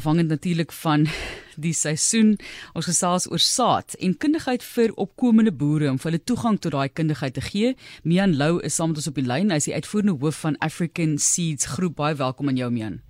afhangend 0.00 0.28
natuurlik 0.32 0.72
van 0.72 1.04
die 1.64 1.74
seisoen. 1.76 2.36
Ons 2.72 2.88
gesels 2.88 3.26
oor 3.28 3.42
saad 3.44 3.96
en 4.00 4.16
kundigheid 4.22 4.64
vir 4.64 4.94
opkomende 5.04 5.52
boere 5.52 5.90
om 5.92 5.98
vir 6.00 6.10
hulle 6.10 6.22
toegang 6.30 6.56
tot 6.56 6.72
daai 6.72 6.88
kundigheid 6.88 7.36
te 7.36 7.44
gee. 7.44 7.74
Mian 8.08 8.32
Lou 8.40 8.54
is 8.64 8.78
saam 8.78 8.94
met 8.94 9.02
ons 9.02 9.10
op 9.10 9.18
die 9.20 9.26
lyn. 9.26 9.52
Hy 9.52 9.60
is 9.60 9.68
die 9.68 9.76
uitvoerende 9.76 10.16
hoof 10.22 10.40
van 10.46 10.56
African 10.64 11.18
Seeds 11.20 11.68
Groep. 11.74 11.98
Baie 12.00 12.16
welkom 12.16 12.48
aan 12.48 12.60
jou 12.60 12.70
Mian. 12.72 13.00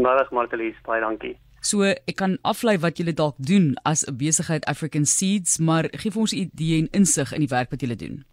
Middag 0.00 0.32
Martelies, 0.32 0.80
baie 0.88 1.02
dankie. 1.04 1.34
So 1.60 1.84
ek 1.84 2.16
kan 2.16 2.38
aflei 2.48 2.78
wat 2.80 2.96
julle 2.96 3.12
dalk 3.12 3.36
doen 3.36 3.74
as 3.84 4.06
'n 4.08 4.16
besigheid 4.16 4.64
African 4.64 5.04
Seeds, 5.04 5.58
maar 5.58 5.92
gee 5.92 6.10
vir 6.10 6.20
ons 6.20 6.32
'n 6.32 6.48
idee 6.48 6.78
en 6.80 6.88
insig 6.92 7.32
in 7.32 7.44
die 7.44 7.52
werk 7.52 7.70
wat 7.70 7.80
julle 7.80 7.96
doen. 7.96 8.24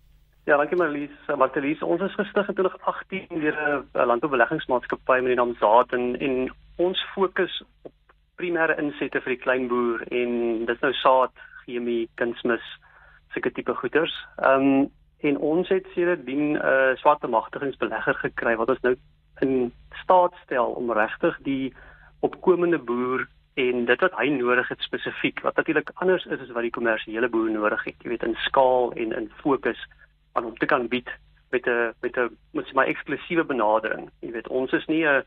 Ja, 0.48 0.56
dankie 0.56 0.78
Marlies. 0.78 1.12
Martelies, 1.36 1.82
ons 1.84 2.02
is 2.02 2.16
gestig 2.16 2.48
in 2.48 2.56
2018 2.56 3.28
deur 3.42 3.58
'n 3.94 4.08
landboubeleggingsmaatskappy 4.08 5.20
met 5.20 5.36
die 5.36 5.36
naam 5.36 5.56
Zaad 5.60 5.92
en, 5.92 6.16
en 6.20 6.48
ons 6.78 7.00
fokus 7.14 7.64
primêre 8.38 8.78
insette 8.82 9.22
vir 9.26 9.36
die 9.36 9.42
kleinboer 9.44 10.04
en 10.14 10.66
dis 10.70 10.82
nou 10.82 10.94
saad, 11.02 11.34
chemie, 11.66 12.08
kunsmis, 12.22 12.64
sulke 13.34 13.52
tipe 13.52 13.74
goeders. 13.82 14.14
Ehm 14.38 14.72
um, 14.72 14.88
en 15.26 15.38
ons 15.42 15.70
het 15.74 15.86
sedertdien 15.96 16.52
'n 16.54 16.62
uh, 16.62 16.96
swart 17.02 17.20
bemagtigingsbelegger 17.20 18.14
gekry 18.22 18.56
wat 18.56 18.70
ons 18.70 18.82
nou 18.86 18.96
in 19.42 19.74
staat 20.04 20.34
stel 20.44 20.78
om 20.78 20.92
regtig 20.92 21.38
die 21.42 21.74
opkomende 22.20 22.78
boer 22.78 23.28
en 23.54 23.86
dit 23.86 24.02
wat 24.02 24.18
hy 24.20 24.28
nodig 24.30 24.68
het 24.70 24.82
spesifiek 24.86 25.42
wat 25.42 25.56
natuurlik 25.56 25.90
anders 25.96 26.26
is 26.26 26.42
as 26.42 26.54
wat 26.54 26.66
die 26.68 26.76
kommersiële 26.78 27.30
boer 27.30 27.50
nodig 27.50 27.84
het 27.84 28.04
jy 28.04 28.10
weet 28.14 28.28
in 28.28 28.38
skaal 28.46 28.94
en 28.94 29.16
in 29.22 29.32
fokus 29.42 29.82
aan 30.34 30.44
hom 30.44 30.58
te 30.58 30.70
kan 30.70 30.88
bied 30.88 31.10
met 31.52 31.66
'n 31.66 31.94
met 32.02 32.18
'n 32.18 32.38
met 32.54 32.74
'n 32.74 32.90
eksklusiewe 32.94 33.44
benadering 33.44 34.10
jy 34.22 34.32
weet 34.32 34.48
ons 34.48 34.72
is 34.74 34.86
nie 34.86 35.06
'n 35.06 35.24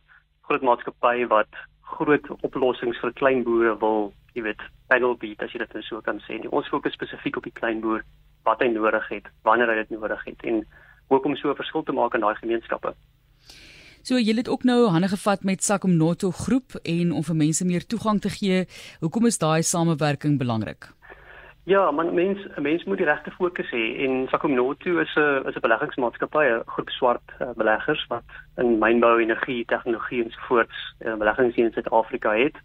groot 0.47 0.63
maatskappy 0.63 1.27
wat 1.27 1.53
groot 1.97 2.27
oplossings 2.47 3.01
vir 3.03 3.13
klein 3.21 3.45
boere 3.47 3.77
wil 3.85 4.13
jy 4.35 4.45
weet 4.49 4.63
panel 4.93 5.17
bied 5.23 5.43
as 5.43 5.55
jy 5.55 5.63
dit 5.63 5.79
so 5.89 6.01
kan 6.07 6.21
sê 6.27 6.39
nie 6.41 6.53
ons 6.59 6.69
fokus 6.73 6.97
spesifiek 6.99 7.37
op 7.41 7.49
die 7.49 7.59
klein 7.61 7.81
boer 7.85 8.05
wat 8.49 8.63
hy 8.63 8.71
nodig 8.73 9.09
het 9.15 9.31
wanneer 9.49 9.73
hy 9.73 9.81
dit 9.83 9.97
nodig 9.97 10.25
het 10.27 10.45
en 10.53 10.63
hoop 11.11 11.27
om 11.27 11.37
so 11.37 11.51
'n 11.51 11.61
verskil 11.63 11.83
te 11.85 11.93
maak 11.93 12.15
in 12.15 12.27
daai 12.27 12.37
gemeenskappe 12.43 12.95
So 14.03 14.17
jy 14.17 14.33
het 14.37 14.49
ook 14.49 14.63
nou 14.65 14.89
hande 14.89 15.09
gevat 15.09 15.43
met 15.45 15.63
Sakomnoto 15.63 16.31
groep 16.31 16.79
en 16.83 17.13
om 17.13 17.23
vir 17.23 17.37
mense 17.37 17.65
meer 17.65 17.85
toegang 17.87 18.21
te 18.21 18.31
gee. 18.31 18.65
Hoekom 19.01 19.27
is 19.27 19.39
daai 19.39 19.63
samewerking 19.63 20.39
belangrik? 20.39 20.89
Ja, 21.65 21.91
man 21.91 22.15
mens 22.15 22.47
mens 22.57 22.85
moet 22.85 22.97
die 22.97 23.07
regte 23.07 23.31
fokus 23.31 23.69
hê 23.71 23.85
en 24.05 24.27
Sakomnoto 24.29 24.99
is 24.99 25.15
'n 25.17 25.47
is 25.49 25.57
'n 25.57 25.61
beleggingsmaatskappy, 25.61 26.45
'n 26.45 26.63
groep 26.67 26.91
swart 26.91 27.29
uh, 27.41 27.51
beleggers 27.57 28.07
wat 28.09 28.25
in 28.57 28.79
mynbou, 28.79 29.21
energie, 29.21 29.65
tegnologie 29.65 30.25
en 30.25 30.31
so 30.31 30.41
voort 30.49 30.73
uh, 31.05 31.15
beleggings 31.15 31.57
in 31.57 31.73
Suid-Afrika 31.73 32.33
het. 32.33 32.57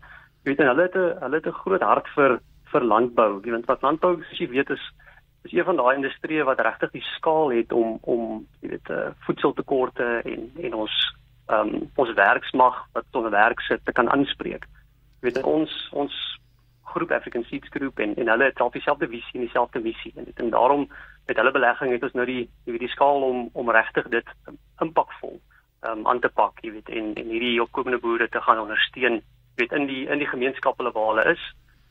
Jy 0.44 0.56
weet 0.56 0.58
hulle 0.58 0.82
het 0.82 0.96
'n 0.96 1.18
hulle 1.20 1.36
het 1.36 1.48
'n 1.48 1.62
groot 1.62 1.82
hart 1.82 2.08
vir 2.16 2.40
vir 2.72 2.82
landbou. 2.82 3.42
Jy 3.44 3.52
weet 3.52 3.66
wat 3.66 3.82
landbou, 3.82 4.24
soos 4.24 4.40
jy 4.40 4.50
weet, 4.50 4.70
is 4.70 4.92
is 5.44 5.54
een 5.54 5.64
van 5.64 5.76
daai 5.76 5.96
industrieë 5.96 6.44
wat 6.44 6.60
regtig 6.60 6.92
die 6.92 7.06
skaal 7.16 7.50
het 7.50 7.72
om 7.72 7.98
om 8.02 8.48
jy 8.62 8.70
weet 8.70 8.90
uh, 8.90 9.12
voedseltekorte 9.26 10.22
en 10.24 10.52
en 10.62 10.74
ons 10.74 10.96
um, 11.48 11.92
ons 11.96 12.14
werksmag 12.14 12.86
wat 12.94 13.06
onder 13.12 13.32
werk 13.32 13.60
sit 13.60 13.86
te 13.86 13.92
kan 13.92 14.10
aanspreek. 14.10 14.66
Jy 15.22 15.32
weet 15.32 15.44
ons 15.44 15.90
ons 15.92 16.35
groep 16.96 17.12
African 17.12 17.44
Seeds 17.50 17.72
Group 17.74 18.00
en 18.00 18.16
en 18.16 18.32
hulle 18.34 18.50
het 18.50 18.62
al 18.64 18.72
dieselfde 18.74 19.08
visie 19.12 19.40
en 19.40 19.46
dieselfde 19.48 19.82
missie 19.84 20.14
en 20.16 20.28
dit 20.30 20.40
en 20.44 20.54
daarom 20.54 20.88
met 21.28 21.38
hulle 21.42 21.52
belegging 21.52 21.92
het 21.92 22.04
ons 22.08 22.16
nou 22.20 22.26
die 22.30 22.44
jy 22.46 22.76
weet 22.76 22.88
die 22.88 22.94
skaal 22.96 23.28
om 23.30 23.50
om 23.54 23.76
regtig 23.78 24.08
dit 24.14 24.32
impakvol 24.84 25.38
um, 25.90 26.08
aan 26.08 26.20
te 26.20 26.30
pak, 26.30 26.62
jy 26.64 26.72
weet 26.78 26.90
en 26.90 27.14
en 27.20 27.30
hierdie 27.34 27.62
opkomende 27.64 28.02
boere 28.02 28.30
te 28.30 28.42
gaan 28.42 28.62
ondersteun, 28.64 29.22
jy 29.22 29.62
weet 29.64 29.78
in 29.80 29.88
die 29.92 30.04
in 30.08 30.24
die 30.24 30.32
gemeenskap 30.32 30.82
hulle 30.82 30.94
waar 30.96 31.14
hulle 31.14 31.30
is 31.36 31.46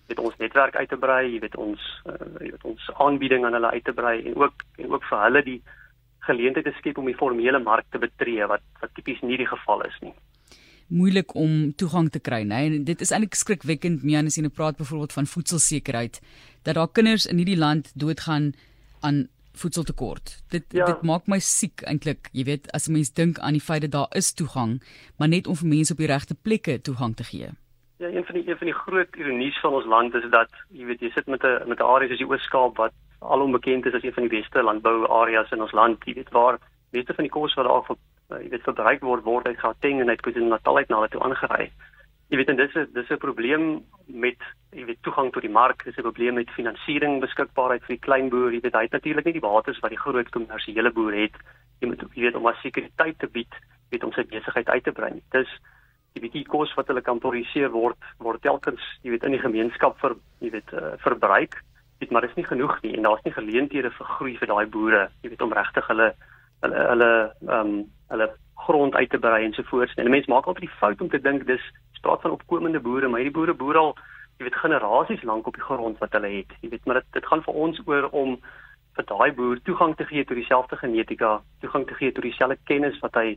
met 0.09 0.21
ons 0.21 0.37
netwerk 0.37 0.77
uit 0.77 0.89
te 0.89 1.01
brei, 1.01 1.23
jy 1.33 1.41
weet 1.47 1.57
ons 1.57 1.87
uh, 2.11 2.19
jy 2.41 2.53
weet 2.53 2.69
ons 2.73 2.91
aanbieding 3.07 3.47
aan 3.47 3.57
hulle 3.59 3.73
uit 3.77 3.85
te 3.85 3.97
brei 3.97 4.19
en 4.23 4.37
ook 4.43 4.69
en 4.79 4.93
ook 4.93 5.09
vir 5.11 5.25
hulle 5.27 5.45
die 5.49 5.61
geleenthede 6.25 6.73
skep 6.79 6.98
om 6.98 7.09
die 7.09 7.19
formele 7.20 7.61
mark 7.61 7.89
te 7.93 8.01
betree 8.01 8.47
wat 8.51 8.64
wat 8.81 8.95
tipies 8.97 9.20
nie 9.23 9.41
die 9.41 9.51
geval 9.51 9.85
is 9.89 9.98
nie. 10.05 10.14
Moeilik 10.89 11.34
om 11.34 11.74
toegang 11.74 12.11
te 12.11 12.20
kry, 12.20 12.42
né? 12.45 12.64
En 12.67 12.84
dit 12.84 13.00
is 13.00 13.11
eintlik 13.11 13.34
skrikwekkend, 13.34 14.02
Mian, 14.02 14.27
as 14.27 14.36
jy 14.36 14.42
nou 14.42 14.52
praat 14.52 14.77
byvoorbeeld 14.77 15.12
van 15.12 15.27
voedselsekerheid 15.27 16.20
dat 16.64 16.74
daar 16.74 16.89
kinders 16.89 17.27
in 17.27 17.36
hierdie 17.36 17.58
land 17.58 17.92
doodgaan 17.95 18.52
aan 19.00 19.28
voedseltekort. 19.55 20.42
Dit 20.50 20.64
ja. 20.68 20.84
dit 20.84 21.02
maak 21.02 21.27
my 21.30 21.39
siek 21.39 21.84
eintlik, 21.89 22.28
jy 22.33 22.45
weet, 22.45 22.70
as 22.72 22.89
'n 22.89 22.92
mens 22.92 23.12
dink 23.12 23.39
aan 23.39 23.52
die 23.52 23.67
feit 23.68 23.83
dat 23.83 23.90
daar 23.90 24.11
is 24.11 24.33
toegang, 24.33 24.83
maar 25.18 25.28
net 25.28 25.46
om 25.46 25.56
vir 25.56 25.68
mense 25.68 25.92
op 25.92 25.98
die 25.98 26.11
regte 26.11 26.34
plekke 26.34 26.80
toegang 26.80 27.16
te 27.16 27.24
gee. 27.24 27.48
Ja, 27.98 28.08
een 28.08 28.24
van 28.24 28.34
die 28.34 28.48
een 28.48 28.58
van 28.58 28.66
die 28.66 28.74
groot 28.74 29.16
ironies 29.16 29.61
van 29.61 29.72
ons 29.72 29.86
land 29.86 30.14
is 30.14 30.30
dat 30.30 30.51
jy 30.70 30.84
weet 30.84 31.01
jy 31.01 31.11
sit 31.11 31.27
met 31.27 31.42
'n 31.45 31.68
met 31.68 31.78
'n 31.78 31.90
area 31.95 32.08
soos 32.08 32.18
die 32.18 32.28
Oos-Kaap 32.28 32.77
wat 32.77 32.92
alom 33.20 33.52
bekend 33.52 33.86
is 33.86 33.95
as 33.95 34.02
een 34.02 34.12
van 34.12 34.28
die 34.28 34.40
beste 34.40 34.62
landbouareas 34.62 35.52
in 35.52 35.62
ons 35.62 35.72
land. 35.72 36.05
Jy 36.05 36.14
weet 36.14 36.30
waar 36.30 36.58
meeste 36.90 37.14
van 37.14 37.24
die 37.24 37.33
kos 37.33 37.55
wat 37.55 37.64
daar 37.64 37.96
jy 38.42 38.48
weet 38.52 38.67
verbruik 38.67 39.02
word 39.02 39.24
word 39.24 39.46
uit 39.46 39.58
Gauteng 39.58 40.00
en 40.00 40.08
uit 40.08 40.22
KwaZulu-Natal 40.22 40.78
uit 40.78 40.89
na 40.89 40.96
hulle 40.96 41.11
toe 41.12 41.22
aangery. 41.22 41.70
Jy 42.33 42.40
weet 42.40 42.48
en 42.48 42.56
dis 42.56 42.74
is 42.74 42.89
dis 42.95 43.11
'n 43.11 43.18
probleem 43.18 43.84
met 44.06 44.40
jy 44.72 44.84
weet 44.84 45.02
toegang 45.02 45.30
tot 45.33 45.42
die 45.42 45.56
mark, 45.61 45.84
dis 45.84 45.96
'n 45.98 46.08
probleem 46.08 46.34
met 46.34 46.50
finansiering 46.50 47.20
beskikbaarheid 47.20 47.84
vir 47.84 47.96
die 47.96 48.06
klein 48.06 48.28
boer. 48.30 48.52
Jy 48.52 48.61
weet 48.61 48.74
hy 48.74 48.83
het 48.83 48.92
natuurlik 48.92 49.24
nie 49.24 49.39
die 49.39 49.48
bates 49.48 49.80
wat 49.80 49.90
die 49.90 50.05
groot 50.05 50.30
kommersiële 50.30 50.90
boer 50.90 51.12
het. 51.12 51.36
Jy 51.80 51.89
moet 51.89 52.00
jy 52.14 52.22
weet 52.22 52.34
om 52.34 52.42
maar 52.42 52.58
sekuriteit 52.62 53.18
te 53.18 53.27
bied, 53.27 53.55
weet 53.90 54.05
om 54.05 54.12
sy 54.12 54.24
besigheid 54.24 54.68
uit 54.68 54.84
te 54.84 54.92
brei. 54.92 55.22
Dis 55.30 55.48
jy 56.14 56.22
weet 56.22 56.36
die 56.39 56.46
kos 56.46 56.72
wat 56.78 56.90
hulle 56.90 57.02
kan 57.02 57.20
produseer 57.22 57.72
word 57.74 57.98
word 58.22 58.42
telkens 58.42 58.83
jy 59.02 59.14
weet 59.14 59.24
in 59.27 59.34
die 59.34 59.42
gemeenskap 59.42 59.98
vir 60.02 60.16
jy 60.45 60.52
weet 60.55 60.70
uh, 60.72 60.95
verbruik 61.02 61.58
weet 62.02 62.14
maar 62.14 62.27
is 62.27 62.36
nie 62.39 62.46
genoeg 62.46 62.77
nie 62.84 62.95
en 62.95 63.08
daar's 63.08 63.24
nie 63.27 63.34
geleenthede 63.34 63.90
vir 63.96 64.11
groei 64.16 64.36
vir 64.39 64.52
daai 64.52 64.66
boere 64.77 65.02
jy 65.24 65.33
weet 65.33 65.42
om 65.42 65.56
regtig 65.58 65.90
hulle 65.90 66.12
hulle 66.62 66.86
hulle 66.92 67.11
ehm 67.48 67.58
um, 67.58 67.84
hulle 68.14 68.30
grond 68.64 68.95
uit 68.95 69.11
te 69.11 69.20
brei 69.20 69.45
en 69.45 69.55
so 69.57 69.67
voort 69.70 69.98
en 69.98 70.11
mense 70.11 70.30
maak 70.30 70.47
altyd 70.47 70.69
die 70.69 70.79
fout 70.80 71.01
om 71.05 71.11
te 71.13 71.20
dink 71.29 71.47
dis 71.47 71.64
spraak 71.98 72.23
van 72.25 72.36
opkomende 72.36 72.80
boere 72.80 73.08
maar 73.08 73.23
hierdie 73.23 73.39
boere 73.39 73.55
boer 73.63 73.80
al 73.80 73.97
jy 74.39 74.48
weet 74.48 74.61
generasies 74.64 75.25
lank 75.30 75.47
op 75.51 75.58
die 75.58 75.67
grond 75.69 75.98
wat 76.02 76.14
hulle 76.17 76.30
het 76.39 76.55
jy 76.63 76.70
weet 76.75 76.86
maar 76.86 77.02
dit 77.02 77.19
dit 77.19 77.33
gaan 77.33 77.45
vir 77.48 77.64
ons 77.67 77.83
oor 77.86 78.08
om 78.25 78.39
vir 78.97 79.08
daai 79.11 79.33
boer 79.39 79.61
toegang 79.69 79.97
te 79.98 80.07
gee 80.11 80.25
tot 80.25 80.39
dieselfde 80.39 80.79
genetika 80.83 81.41
toegang 81.64 81.86
te 81.89 81.98
gee 81.98 82.14
tot 82.14 82.27
dieselfde 82.27 82.58
kennis 82.70 83.01
wat 83.02 83.19
hy 83.20 83.35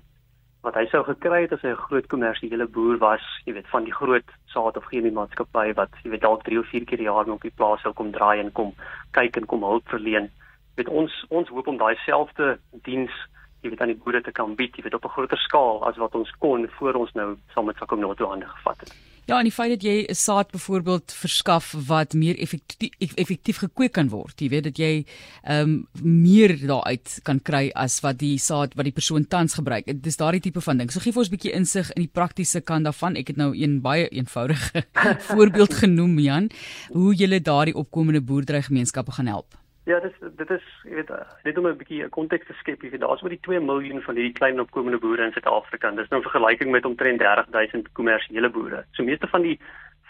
wat 0.65 0.75
hy 0.75 0.83
sou 0.91 1.03
gekry 1.07 1.43
het 1.45 1.53
as 1.55 1.61
hy 1.63 1.71
'n 1.71 1.85
groot 1.87 2.07
kommersiële 2.11 2.67
boer 2.67 2.97
was, 2.97 3.23
jy 3.45 3.53
weet 3.53 3.67
van 3.73 3.83
die 3.83 3.93
groot 3.93 4.29
saad 4.53 4.77
of 4.77 4.89
chemie 4.91 5.11
maatskappy 5.11 5.73
wat 5.75 5.91
jy 6.03 6.11
weet 6.11 6.21
dalk 6.21 6.43
3 6.43 6.59
of 6.59 6.67
4 6.67 6.85
keer 6.85 6.97
per 6.97 7.05
jaar 7.05 7.29
op 7.29 7.41
die 7.41 7.57
plaas 7.59 7.81
sou 7.81 7.93
kom 7.93 8.11
draai 8.11 8.39
en 8.39 8.51
kom 8.51 8.73
kyk 9.11 9.37
en 9.37 9.45
kom 9.45 9.63
hulp 9.63 9.87
verleen. 9.87 10.29
Jy 10.75 10.83
weet 10.83 10.89
ons 10.89 11.25
ons 11.29 11.49
hoop 11.49 11.67
om 11.67 11.77
daai 11.77 11.95
selfde 12.05 12.59
diens 12.83 13.13
jy 13.61 13.69
weet 13.69 13.81
aan 13.81 13.93
die 13.93 14.01
boere 14.03 14.21
te 14.21 14.31
kan 14.31 14.55
bied, 14.55 14.75
jy 14.75 14.83
weet 14.83 14.93
op 14.93 15.05
'n 15.05 15.15
groter 15.15 15.37
skaal 15.37 15.83
as 15.87 15.97
wat 15.97 16.15
ons 16.15 16.31
kon 16.39 16.67
voor 16.79 16.93
ons 16.93 17.13
nou 17.13 17.37
saam 17.53 17.65
met 17.65 17.77
Sakomnoto 17.77 18.29
hande 18.29 18.45
gevat 18.45 18.79
het. 18.79 18.93
Ja, 19.27 19.41
en 19.41 19.43
die 19.43 19.51
feit 19.51 19.73
dat 19.73 19.83
jy 19.83 20.05
'n 20.07 20.15
saad 20.15 20.51
byvoorbeeld 20.51 21.11
verskaf 21.13 21.73
wat 21.87 22.13
meer 22.13 22.39
effektief 22.39 23.13
effektief 23.15 23.57
gekweek 23.57 23.91
kan 23.91 24.09
word. 24.09 24.39
Jy 24.39 24.49
weet 24.49 24.63
dat 24.63 24.77
jy 24.77 25.05
ehm 25.43 25.61
um, 25.61 25.87
meer 26.01 26.67
daaruit 26.67 27.19
kan 27.23 27.41
kry 27.41 27.69
as 27.73 27.99
wat 27.99 28.19
die 28.19 28.37
saad 28.37 28.73
wat 28.75 28.85
die 28.85 28.93
persoon 28.93 29.27
tans 29.27 29.53
gebruik. 29.53 29.85
Dit 29.85 30.05
is 30.05 30.17
daardie 30.17 30.41
tipe 30.41 30.61
van 30.61 30.77
ding. 30.77 30.91
So 30.91 30.99
gee 30.99 31.11
vir 31.11 31.19
ons 31.19 31.27
'n 31.27 31.35
bietjie 31.35 31.51
insig 31.51 31.91
in 31.91 32.01
die 32.01 32.13
praktiese 32.13 32.61
kant 32.61 32.83
daarvan. 32.83 33.15
Ek 33.15 33.27
het 33.27 33.37
nou 33.37 33.53
een 33.55 33.81
baie 33.81 34.07
eenvoudige 34.07 34.85
voorbeeld 35.29 35.73
genoem, 35.73 36.19
Jan, 36.19 36.49
hoe 36.93 37.15
jy 37.15 37.39
daardie 37.39 37.75
opkomende 37.75 38.21
boerderygemeenskappe 38.21 39.11
gaan 39.11 39.27
help. 39.27 39.66
Ja, 39.87 40.01
dis 40.03 40.15
dit 40.19 40.49
is 40.51 40.63
jy 40.83 40.97
weet 40.97 41.11
net 41.47 41.57
om 41.57 41.67
'n 41.67 41.77
bietjie 41.79 42.03
'n 42.03 42.09
konteks 42.11 42.47
te 42.47 42.53
skep, 42.59 42.81
jy 42.83 42.89
weet 42.91 43.01
daar's 43.01 43.21
oor 43.23 43.31
die 43.31 43.45
2 43.47 43.59
miljoen 43.59 44.01
van 44.01 44.15
hierdie 44.15 44.35
klein 44.39 44.59
opkomende 44.59 44.99
boere 44.99 45.23
in 45.23 45.31
Suid-Afrika. 45.31 45.91
Dis 45.91 46.09
nou 46.09 46.19
'n 46.19 46.27
vergelyking 46.27 46.71
met 46.71 46.85
omtrent 46.85 47.19
30000 47.19 47.91
kommersiële 47.93 48.49
boere. 48.49 48.83
So 48.91 49.03
meeste 49.03 49.27
van 49.27 49.41
die 49.41 49.59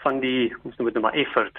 van 0.02 0.18
die 0.20 0.52
ons 0.64 0.76
noem 0.76 0.90
dit 0.90 0.94
nou 0.94 1.04
maar 1.04 1.20
effort, 1.20 1.58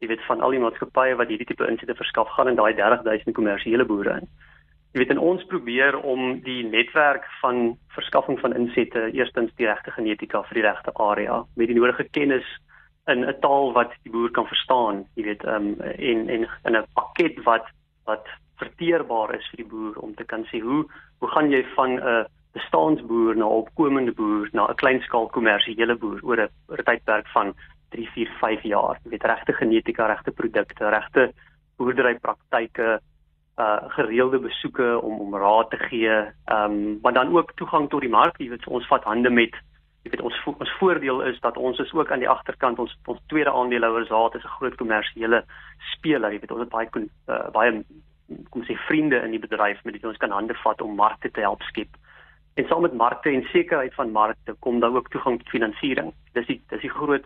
jy 0.00 0.08
weet 0.08 0.24
van 0.24 0.40
al 0.40 0.50
die 0.50 0.60
maatskappye 0.60 1.16
wat 1.16 1.28
hierdie 1.28 1.46
tipe 1.46 1.68
insette 1.68 1.94
verskaf, 1.94 2.28
gaan 2.28 2.48
in 2.48 2.56
daai 2.56 2.74
30000 2.74 3.34
kommersiële 3.34 3.84
boere 3.84 4.12
in. 4.20 4.28
Jy 4.92 4.98
weet 5.00 5.10
en 5.10 5.18
ons 5.18 5.44
probeer 5.44 5.98
om 6.00 6.40
die 6.40 6.64
netwerk 6.64 7.24
van 7.40 7.76
verskaffing 7.88 8.40
van 8.40 8.54
insette 8.54 9.10
eerstens 9.12 9.52
die 9.56 9.66
regte 9.66 9.90
genetika 9.90 10.42
vir 10.42 10.54
die 10.54 10.68
regte 10.68 10.92
area 10.94 11.44
met 11.56 11.66
die 11.66 11.76
nodige 11.76 12.08
kennis 12.10 12.48
in 13.08 13.24
'n 13.24 13.40
taal 13.40 13.72
wat 13.72 13.92
die 14.02 14.12
boer 14.12 14.30
kan 14.30 14.46
verstaan, 14.46 15.06
jy 15.14 15.24
weet, 15.24 15.44
ehm 15.44 15.66
um, 15.66 15.80
en 15.80 16.28
en 16.28 16.48
in 16.64 16.76
'n 16.76 16.86
pakket 16.94 17.42
wat 17.44 17.66
wat 18.04 18.26
verteerbaar 18.56 19.34
is 19.34 19.46
vir 19.50 19.64
die 19.64 19.70
boer 19.72 19.94
om 19.98 20.14
te 20.14 20.24
kan 20.24 20.44
sê 20.50 20.60
hoe 20.60 20.84
hoe 21.18 21.30
gaan 21.34 21.50
jy 21.50 21.64
van 21.76 21.90
'n 22.00 22.26
bestaanboer 22.52 23.36
na 23.36 23.44
'n 23.44 23.58
opkomende 23.62 24.12
boer 24.12 24.48
na 24.52 24.68
'n 24.68 24.80
kleinskaal 24.82 25.28
kommersiële 25.28 25.96
boer 25.96 26.20
oor 26.22 26.40
'n 26.40 26.48
oor 26.68 26.78
'n 26.78 26.88
tydperk 26.90 27.28
van 27.28 27.54
3, 27.90 28.08
4, 28.14 28.30
5 28.40 28.62
jaar. 28.62 28.98
Jy 29.04 29.10
weet 29.10 29.24
regte 29.24 29.52
genetika, 29.52 30.06
regte 30.06 30.30
produkte, 30.30 30.88
regte 30.88 31.32
boerderypraktyke, 31.76 33.00
uh 33.58 33.80
gereelde 33.96 34.38
besoeke 34.38 35.00
om 35.02 35.18
om 35.20 35.34
raad 35.34 35.70
te 35.70 35.78
gee, 35.88 36.16
ehm 36.44 36.72
um, 36.72 36.98
maar 37.02 37.12
dan 37.12 37.36
ook 37.36 37.52
toegang 37.54 37.88
tot 37.88 38.00
die 38.00 38.10
mark. 38.10 38.38
Jy 38.38 38.48
weet 38.48 38.66
ons 38.66 38.86
vat 38.86 39.04
hande 39.04 39.30
met 39.30 39.54
Jy 40.04 40.10
weet 40.10 40.22
ons 40.22 40.36
ons 40.54 40.74
voordeel 40.80 41.22
is 41.30 41.40
dat 41.40 41.56
ons 41.56 41.78
is 41.78 41.92
ook 41.92 42.10
aan 42.12 42.22
die 42.22 42.30
agterkant 42.30 42.78
ons 42.78 42.94
ons 43.06 43.22
tweede 43.32 43.52
aandeelhouers 43.52 44.08
daar 44.08 44.36
is 44.36 44.44
'n 44.44 44.56
groot 44.58 44.76
kommersiële 44.76 45.44
speler. 45.94 46.32
Jy 46.32 46.40
weet 46.40 46.50
ons 46.50 46.60
het 46.60 46.74
baie 46.76 46.88
uh, 47.28 47.50
baie 47.50 47.84
kom 48.50 48.62
sê 48.64 48.76
vriende 48.86 49.20
in 49.24 49.30
die 49.30 49.44
bedryf 49.46 49.84
met 49.84 49.94
wie 49.96 50.08
ons 50.08 50.20
kan 50.22 50.30
hande 50.30 50.54
vat 50.54 50.80
om 50.80 50.94
markte 50.94 51.30
te 51.30 51.40
help 51.40 51.62
skep. 51.62 51.88
En 52.54 52.66
saam 52.66 52.82
met 52.82 52.94
markte 52.94 53.30
en 53.30 53.46
sekerheid 53.52 53.94
van 53.94 54.10
markte 54.12 54.54
kom 54.58 54.80
daar 54.80 54.94
ook 54.94 55.08
toegang 55.08 55.38
tot 55.38 55.48
finansiering. 55.48 56.12
Dis 56.32 56.46
die 56.46 56.60
dis 56.68 56.80
die 56.80 56.90
groot 56.90 57.24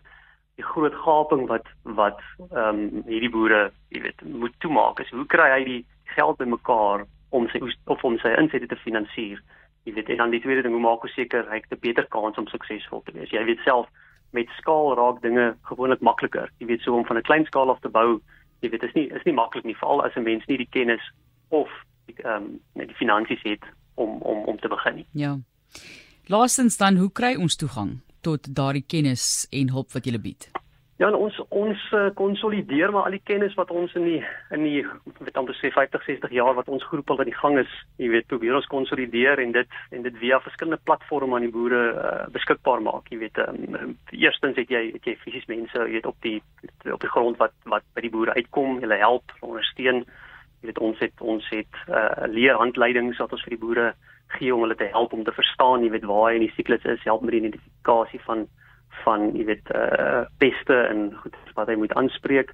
die 0.61 0.65
groot 0.65 0.95
gaping 0.95 1.47
wat 1.49 1.67
wat 1.83 2.21
ehm 2.51 2.69
um, 2.69 3.03
hierdie 3.07 3.31
boere, 3.31 3.71
jy 3.89 4.03
weet, 4.03 4.23
moet 4.23 4.55
toemaak. 4.59 5.01
Is 5.01 5.11
hoe 5.11 5.27
kry 5.27 5.49
hy 5.51 5.65
die 5.65 5.81
geld 6.17 6.37
bymekaar 6.37 7.07
om 7.31 7.49
sy 7.49 7.63
of 7.87 8.05
om 8.05 8.19
sy 8.19 8.35
insette 8.37 8.69
te 8.69 8.81
finansier? 8.85 9.41
Jy 9.85 9.93
weet, 9.93 10.09
en 10.09 10.17
dan 10.17 10.31
die 10.31 10.41
tweede 10.41 10.63
ding, 10.63 10.75
hoe 10.75 10.83
maak 10.83 11.03
ons 11.03 11.15
seker 11.15 11.49
hy 11.51 11.59
het 11.59 11.73
'n 11.73 11.81
beter 11.81 12.07
kans 12.07 12.39
om 12.39 12.47
suksesvol 12.47 13.03
te 13.03 13.13
wees? 13.13 13.31
Jy 13.31 13.45
weet 13.45 13.61
self 13.65 13.89
met 14.31 14.49
skaal 14.59 14.95
raak 14.95 15.23
dinge 15.23 15.57
gewoonlik 15.63 16.01
makliker. 16.01 16.51
Jy 16.59 16.67
weet 16.67 16.81
so 16.81 16.95
om 16.95 17.05
van 17.05 17.17
'n 17.17 17.23
klein 17.23 17.45
skaal 17.45 17.71
af 17.71 17.81
te 17.81 17.89
bou, 17.89 18.21
jy 18.61 18.71
weet, 18.71 18.83
is 18.83 18.95
nie 18.95 19.09
is 19.11 19.25
nie 19.25 19.35
maklik 19.35 19.65
nie, 19.65 19.77
veral 19.77 20.05
as 20.05 20.15
'n 20.17 20.23
mens 20.23 20.47
nie 20.47 20.57
die 20.57 20.71
kennis 20.71 21.13
of 21.49 21.69
ehm 22.07 22.43
um, 22.43 22.61
net 22.75 22.89
die 22.89 22.97
finansies 22.97 23.43
het 23.43 23.65
om 23.95 24.21
om 24.23 24.45
om 24.45 24.59
te 24.59 24.69
begin 24.69 24.95
nie. 24.95 25.07
Ja. 25.13 25.39
Laastens 26.27 26.77
dan, 26.77 26.97
hoe 26.97 27.13
kry 27.13 27.35
ons 27.35 27.57
toegang 27.57 28.01
tot 28.21 28.55
daardie 28.55 28.85
kennis 28.87 29.47
en 29.51 29.71
hulp 29.71 29.93
wat 29.93 30.05
jy 30.05 30.19
bied? 30.21 30.51
Ja, 31.03 31.09
ons 31.19 31.35
ons 31.51 31.81
uh, 31.99 32.13
konsolideer 32.15 32.93
maar 32.95 33.09
al 33.09 33.17
die 33.17 33.25
kennis 33.27 33.57
wat 33.59 33.73
ons 33.75 33.91
in 33.99 34.05
die 34.07 34.21
in 34.55 34.63
die 34.63 34.83
weet 35.19 35.39
amper 35.41 35.57
sê 35.59 35.73
50 35.75 36.05
60 36.07 36.35
jaar 36.37 36.55
wat 36.55 36.69
ons 36.71 36.85
groep 36.87 37.11
al 37.11 37.25
aan 37.25 37.31
die 37.33 37.41
gang 37.41 37.59
is, 37.59 37.73
jy 37.99 38.13
weet, 38.13 38.29
probeer 38.31 38.55
ons 38.55 38.69
konsolideer 38.71 39.43
en 39.43 39.55
dit 39.57 39.75
en 39.91 40.07
dit 40.07 40.21
via 40.21 40.39
verskillende 40.45 40.79
platforms 40.87 41.35
aan 41.35 41.49
die 41.49 41.55
boere 41.57 41.83
uh, 41.91 42.13
beskikbaar 42.37 42.85
maak, 42.87 43.11
jy 43.11 43.19
weet. 43.25 43.43
Um, 43.43 43.97
eerstens 44.15 44.63
het 44.63 44.71
jy 44.71 44.85
het 44.93 45.11
jy 45.11 45.17
fisies 45.25 45.51
mense, 45.51 45.75
jy 45.75 45.99
weet 45.99 46.07
op 46.07 46.23
die 46.23 46.39
op 46.95 47.03
die 47.03 47.13
grond 47.17 47.43
wat 47.43 47.59
wat 47.75 47.89
by 47.99 48.07
die 48.07 48.15
boere 48.15 48.39
uitkom, 48.39 48.79
hulle 48.87 49.03
help, 49.03 49.35
ondersteun 49.43 50.05
jy 50.63 50.71
weet 50.71 50.83
ons 50.87 51.03
het 51.03 51.29
ons 51.35 51.51
het 51.51 51.85
uh, 51.91 52.31
leerhandleidings 52.31 53.19
wat 53.19 53.35
ons 53.35 53.43
vir 53.49 53.57
die 53.59 53.65
boere 53.67 53.93
gee 54.39 54.55
om 54.55 54.63
hulle 54.63 54.79
te 54.79 54.93
help 54.95 55.19
om 55.19 55.27
te 55.27 55.35
verstaan 55.35 55.83
jy 55.83 55.91
weet 55.97 56.07
waar 56.07 56.29
hy 56.31 56.39
in 56.39 56.47
die 56.47 56.55
siklus 56.55 56.87
is 56.87 57.03
help 57.11 57.27
met 57.27 57.35
die 57.35 57.43
identifikasie 57.43 58.23
van 58.29 58.47
van 59.05 59.31
jy 59.37 59.45
weet 59.45 59.71
uh, 59.75 60.23
peste 60.39 60.77
en 60.91 61.11
goed 61.23 61.37
wat 61.55 61.67
hy 61.67 61.75
moet 61.81 61.95
aanspreek. 61.95 62.53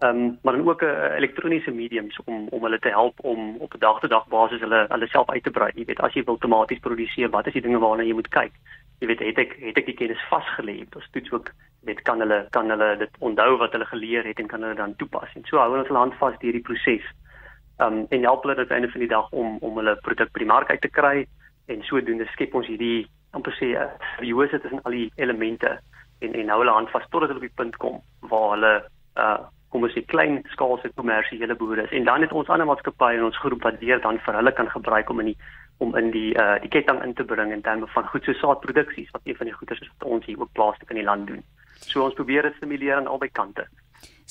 Ehm 0.00 0.16
um, 0.16 0.38
maar 0.42 0.56
dan 0.56 0.68
ook 0.68 0.82
'n 0.82 0.84
uh, 0.84 1.16
elektroniese 1.16 1.70
mediums 1.70 2.20
om 2.24 2.48
om 2.48 2.62
hulle 2.62 2.78
te 2.78 2.88
help 2.88 3.20
om 3.20 3.56
op 3.56 3.74
'n 3.74 3.78
dag 3.78 4.00
tot 4.00 4.10
dag 4.10 4.26
basis 4.28 4.60
hulle 4.60 4.86
hulle 4.88 5.06
self 5.06 5.30
uit 5.30 5.42
te 5.42 5.50
brei. 5.50 5.70
Jy 5.74 5.84
weet 5.84 6.00
as 6.00 6.12
jy 6.12 6.24
wil 6.24 6.34
outomaties 6.34 6.78
produseer 6.78 7.30
wat 7.30 7.46
is 7.46 7.52
die 7.52 7.62
dinge 7.62 7.78
waarna 7.78 8.02
jy 8.02 8.12
moet 8.12 8.28
kyk? 8.28 8.52
Jy 9.00 9.06
weet 9.06 9.18
het 9.18 9.38
ek 9.38 9.56
het 9.60 9.76
ek 9.78 9.86
die 9.86 9.94
kennis 9.94 10.28
vasgelê? 10.28 10.86
Ons 10.96 11.10
toets 11.10 11.32
ook 11.32 11.52
weet 11.82 12.02
kan 12.02 12.20
hulle 12.20 12.46
kan 12.50 12.70
hulle 12.70 12.96
dit 12.96 13.10
onthou 13.18 13.56
wat 13.56 13.72
hulle 13.72 13.84
geleer 13.84 14.24
het 14.24 14.38
en 14.38 14.46
kan 14.46 14.62
hulle 14.62 14.74
dan 14.74 14.96
toepas? 14.96 15.28
En 15.34 15.44
so 15.44 15.56
hou 15.58 15.78
ons 15.78 15.88
hulle 15.88 15.98
hand 15.98 16.14
vas 16.14 16.38
deur 16.38 16.52
die 16.52 16.68
proses. 16.68 17.04
Um, 17.78 18.06
en 18.08 18.22
help 18.22 18.42
hulle 18.42 18.56
aan 18.56 18.66
die 18.66 18.74
einde 18.74 18.90
van 18.90 19.00
die 19.00 19.08
dag 19.08 19.30
om 19.30 19.56
om 19.60 19.76
hulle 19.76 19.96
produk 19.96 20.32
by 20.32 20.38
die 20.38 20.52
mark 20.52 20.70
uit 20.70 20.80
te 20.80 20.88
kry. 20.88 21.26
En 21.66 21.82
sodoende 21.82 22.26
skep 22.26 22.54
ons 22.54 22.66
hierdie 22.66 23.06
amper 23.36 23.54
sê 23.58 23.70
seriose 24.16 24.56
uh, 24.58 24.60
tussen 24.60 24.82
al 24.84 24.96
die 24.98 25.08
elemente 25.16 25.78
en 26.20 26.34
en 26.34 26.52
hou 26.52 26.60
hulle 26.62 26.76
hand 26.76 26.92
vas 26.94 27.08
totdat 27.10 27.32
hulle 27.32 27.42
op 27.42 27.48
die 27.48 27.58
punt 27.62 27.76
kom 27.76 28.02
waar 28.32 28.52
hulle 28.56 28.74
uh 29.16 29.38
kom 29.70 29.84
ons 29.86 29.92
sê 29.94 30.02
klein 30.10 30.40
skaalse 30.50 30.88
kommersiële 30.98 31.54
boere 31.54 31.84
is 31.86 31.92
en 31.94 32.04
dan 32.04 32.24
het 32.26 32.32
ons 32.34 32.48
ander 32.50 32.66
maatskappye 32.66 33.18
in 33.18 33.26
ons 33.28 33.38
groep 33.42 33.62
wat 33.62 33.78
weer 33.82 34.00
dan 34.06 34.18
vir 34.24 34.38
hulle 34.38 34.52
kan 34.52 34.70
gebruik 34.70 35.10
om 35.14 35.20
in 35.22 35.30
die 35.30 35.36
om 35.84 35.94
in 36.00 36.10
die 36.16 36.32
uh 36.44 36.56
die 36.62 36.72
ketting 36.74 36.98
in 37.04 37.14
te 37.14 37.24
bring 37.24 37.52
in 37.52 37.62
terme 37.62 37.86
van 37.94 38.08
goed 38.12 38.24
so 38.24 38.34
saadproduksies 38.40 39.12
wat 39.14 39.22
een 39.24 39.38
van 39.38 39.46
die 39.46 39.54
goederes 39.58 39.84
is 39.86 39.92
wat 39.92 40.08
ons 40.16 40.26
hier 40.26 40.40
ook 40.40 40.52
plaaslik 40.58 40.90
in 40.90 41.00
die 41.00 41.06
land 41.10 41.26
doen. 41.26 41.44
So 41.86 42.02
ons 42.04 42.18
probeer 42.18 42.42
dit 42.42 42.58
stimuleer 42.58 42.96
aan 42.96 43.06
albei 43.06 43.30
kante. 43.30 43.64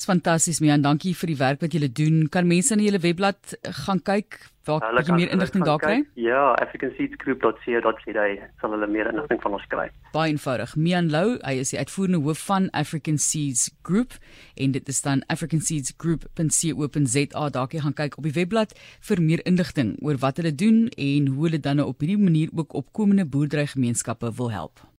Dis 0.00 0.08
fantasties 0.08 0.62
Mian, 0.64 0.80
dankie 0.80 1.10
vir 1.12 1.28
die 1.28 1.36
werk 1.36 1.60
wat 1.60 1.74
julle 1.76 1.92
doen. 1.92 2.24
Kan 2.32 2.48
mense 2.48 2.72
aan 2.72 2.80
julle 2.80 2.96
webblad 3.02 3.52
eh, 3.58 3.68
gaan 3.84 4.00
kyk 4.00 4.38
waar 4.64 5.04
jy 5.04 5.12
meer 5.12 5.28
inligting 5.34 5.64
daar 5.64 5.78
kry? 5.82 6.04
Ja, 6.20 6.52
africanseedsgroup.co.za 6.64 8.24
sal 8.62 8.70
hulle 8.76 8.88
meer 8.88 9.06
inligting 9.10 9.40
van 9.42 9.52
ons 9.58 9.66
kry. 9.68 9.90
Baie 10.14 10.30
eenvoudig. 10.32 10.76
Mian 10.76 11.10
Lou, 11.12 11.38
hy 11.44 11.54
is 11.60 11.70
die 11.74 11.80
uitvoerende 11.82 12.20
hoof 12.24 12.40
van 12.48 12.70
African 12.76 13.18
Seeds 13.20 13.70
Group 13.84 14.10
en 14.56 14.72
dit 14.76 14.84
is 14.88 15.00
dan 15.04 15.18
africanseedsgroup.co.za. 15.32 17.42
Daar 17.52 17.68
kan 17.68 17.76
jy 17.76 17.82
gaan 17.84 17.98
kyk 18.00 18.16
op 18.16 18.24
die 18.30 18.38
webblad 18.40 18.70
vir 19.10 19.18
meer 19.20 19.40
inligting 19.44 19.90
oor 20.00 20.16
wat 20.24 20.36
hulle 20.40 20.54
doen 20.54 20.88
en 20.96 21.28
hoe 21.34 21.42
hulle 21.48 21.60
dan 21.60 21.84
op 21.84 22.00
hierdie 22.00 22.24
manier 22.24 22.48
ook 22.56 22.72
opkomende 22.84 23.28
boerderygemeenskappe 23.28 24.32
wil 24.40 24.50
help. 24.56 24.80